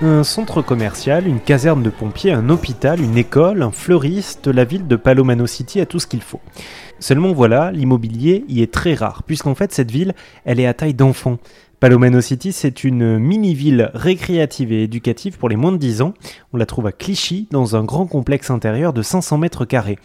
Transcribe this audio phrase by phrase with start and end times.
[0.00, 4.86] Un centre commercial, une caserne de pompiers, un hôpital, une école, un fleuriste, la ville
[4.86, 6.38] de Palomano City a tout ce qu'il faut.
[7.00, 10.14] Seulement voilà, l'immobilier y est très rare, puisqu'en fait cette ville,
[10.44, 11.38] elle est à taille d'enfant.
[11.80, 16.14] Palomano City, c'est une mini-ville récréative et éducative pour les moins de 10 ans.
[16.52, 19.98] On la trouve à Clichy, dans un grand complexe intérieur de 500 mètres carrés.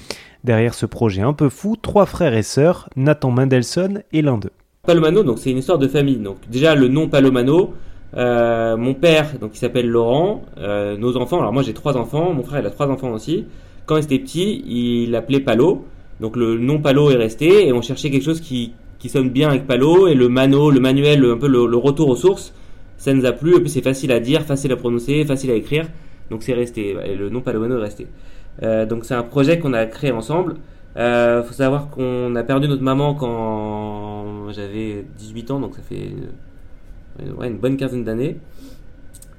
[0.43, 4.53] Derrière ce projet un peu fou, trois frères et sœurs, Nathan Mendelssohn et l'un d'eux.
[4.87, 6.17] Palomano, donc c'est une histoire de famille.
[6.17, 7.75] Donc déjà le nom Palomano,
[8.15, 11.39] euh, mon père, donc il s'appelle Laurent, euh, nos enfants.
[11.39, 13.45] Alors moi j'ai trois enfants, mon frère il a trois enfants aussi.
[13.85, 15.85] Quand il était petit, il l'appelait Palo.
[16.19, 19.49] Donc le nom Palo est resté et on cherchait quelque chose qui, qui sonne bien
[19.49, 22.53] avec Palo et le mano, le manuel, un peu le, retour aux sources,
[22.97, 23.57] ça nous a plu.
[23.57, 25.87] Et puis c'est facile à dire, facile à prononcer, facile à écrire.
[26.29, 26.95] Donc c'est resté.
[27.05, 28.07] Et le nom Palomano est resté.
[28.61, 30.55] Euh, donc c'est un projet qu'on a créé ensemble.
[30.95, 36.11] Euh, faut savoir qu'on a perdu notre maman quand j'avais 18 ans, donc ça fait
[37.19, 38.37] ouais, une bonne quinzaine d'années.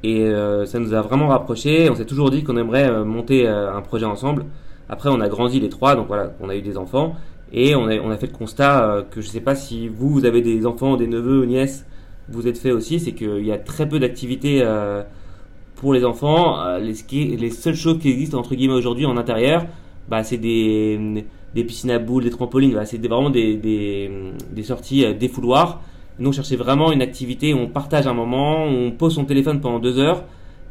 [0.02, 1.88] Et euh, ça nous a vraiment rapprochés.
[1.90, 4.44] On s'est toujours dit qu'on aimerait euh, monter un projet ensemble.
[4.88, 7.16] Après, on a grandi les trois, donc voilà, on a eu des enfants.
[7.52, 10.42] Et on a, fait le constat que je ne sais pas si vous, vous avez
[10.42, 11.86] des enfants, des neveux ou nièces,
[12.28, 14.66] vous êtes fait aussi, c'est qu'il y a très peu d'activités
[15.76, 16.78] pour les enfants.
[16.78, 19.66] les, les seules choses qui existent entre guillemets aujourd'hui en intérieur,
[20.08, 22.76] bah, c'est des, des piscines à boules, des trampolines.
[22.86, 24.10] C'est vraiment des, des,
[24.50, 25.80] des sorties défouloirs.
[26.18, 29.60] Nous, on cherchait vraiment une activité où on partage un moment, on pose son téléphone
[29.60, 30.22] pendant deux heures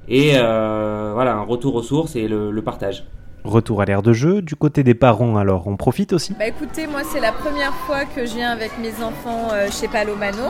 [0.08, 3.06] et euh, voilà, un retour aux sources et le, partage.
[3.44, 6.34] Retour à l'ère de jeu, du côté des parents alors, on profite aussi?
[6.40, 9.90] Bah écoutez, moi c'est la première fois que je viens avec mes enfants euh, chez
[9.90, 10.50] Palomano.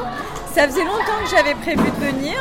[0.52, 2.36] Ça faisait longtemps que j'avais prévu de venir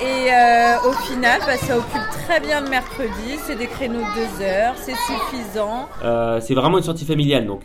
[0.00, 4.14] et euh, au final, bah, ça occupe très bien le mercredi, c'est des créneaux de
[4.14, 5.88] deux heures, c'est suffisant.
[6.40, 7.60] c'est vraiment une sortie familiale donc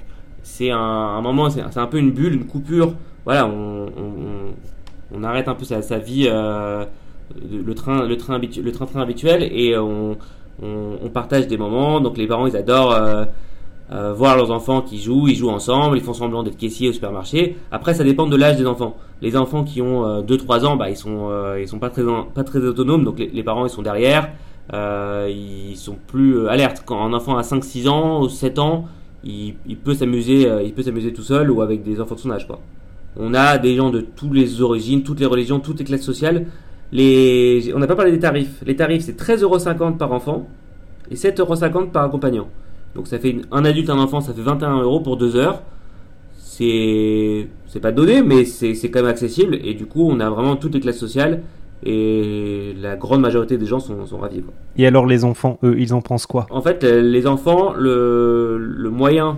[0.47, 2.93] c'est un, moment, c'est un peu une bulle, une coupure
[3.27, 6.85] voilà, on, arrête un peu sa, vie, euh,
[7.51, 10.15] le train, le train, le train, habituel, et on,
[11.13, 11.99] partage des moments.
[11.99, 13.25] Donc les parents, ils adorent euh,
[13.91, 16.93] euh, voir leurs enfants qui jouent, ils jouent ensemble, ils font semblant d'être caissiers au
[16.93, 17.57] supermarché.
[17.69, 18.95] Après, ça dépend de l'âge des enfants.
[19.21, 22.03] Les enfants qui ont 2-3 ans, bah, ils sont, ils sont pas très,
[22.33, 24.29] pas très autonomes, donc les, parents, ils sont derrière.
[24.71, 26.83] ils sont plus alertes.
[26.85, 28.85] Quand un enfant a 5-6 ans ou 7 ans,
[29.27, 32.47] il, peut s'amuser, il peut s'amuser tout seul ou avec des enfants de son âge,
[32.47, 32.59] quoi.
[33.19, 36.45] On a des gens de toutes les origines, toutes les religions, toutes les classes sociales.
[36.91, 37.71] Les...
[37.75, 38.61] On n'a pas parlé des tarifs.
[38.65, 40.47] Les tarifs, c'est 13,50€ par enfant
[41.09, 42.47] et 7,50€ par accompagnant.
[42.95, 45.61] Donc ça fait un adulte, un enfant, ça fait 21 euros pour deux heures.
[46.37, 49.59] C'est c'est pas donné, mais c'est quand même accessible.
[49.63, 51.41] Et du coup, on a vraiment toutes les classes sociales
[51.83, 54.41] et la grande majorité des gens sont, sont ravis.
[54.77, 56.47] Et alors les enfants, eux, ils en pensent quoi?
[56.49, 59.37] En fait, les enfants, le, le moyen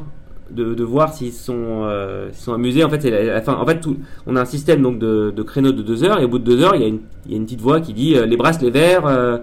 [0.51, 2.83] de, voir s'ils sont, euh, sont amusés.
[2.83, 5.81] En fait, c'est en fait, tout, on a un système donc de, de créneaux de
[5.81, 7.37] deux heures et au bout de deux heures, il y a une, il y a
[7.37, 9.37] une petite voix qui dit euh, les bracelets verts, euh,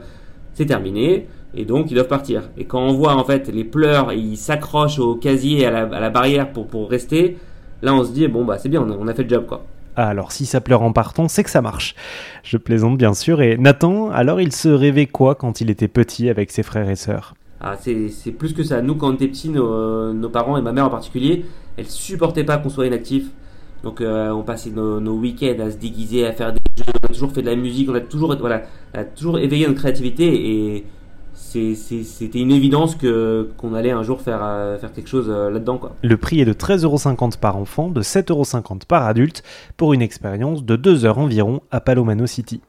[0.55, 2.43] c'est terminé et donc ils doivent partir.
[2.59, 6.01] Et quand on voit en fait les pleurs, ils s'accrochent au casier à la, à
[6.01, 7.37] la barrière pour, pour rester.
[7.83, 9.45] Là, on se dit bon bah c'est bien, on a, on a fait le job
[9.47, 9.65] quoi.
[9.97, 11.95] Ah, alors si ça pleure en partant, c'est que ça marche.
[12.43, 13.41] Je plaisante bien sûr.
[13.41, 16.97] Et Nathan, alors il se rêvait quoi quand il était petit avec ses frères et
[16.97, 17.35] sœurs?
[17.61, 18.83] Ah, c'est plus que ça.
[18.83, 21.47] Nous, quand on était petits, nos, parents et ma mère en particulier,
[21.79, 23.25] elles supportaient pas qu'on soit inactif.
[23.83, 26.85] Donc, euh, on passait nos, week-ends à se déguiser, à faire des jeux.
[27.03, 27.89] On a toujours fait de la musique.
[27.89, 28.63] On a toujours, voilà,
[28.93, 30.85] a toujours éveillé notre créativité et
[31.37, 32.97] c'était une évidence
[33.57, 35.81] qu'on allait un jour faire euh, faire quelque chose euh, là-dedans.
[36.03, 39.43] Le prix est de 13,50€ par enfant, de 7,50€ par adulte
[39.77, 42.61] pour une expérience de 2 heures environ à Palomano City.